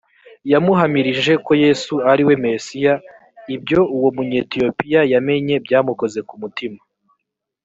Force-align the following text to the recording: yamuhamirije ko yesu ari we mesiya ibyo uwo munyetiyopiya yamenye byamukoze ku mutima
yamuhamirije 0.51 1.33
ko 1.45 1.51
yesu 1.63 1.93
ari 2.11 2.23
we 2.27 2.33
mesiya 2.45 2.93
ibyo 3.55 3.79
uwo 3.95 4.09
munyetiyopiya 4.15 5.01
yamenye 5.13 5.55
byamukoze 5.65 6.19
ku 6.27 6.35
mutima 6.41 6.79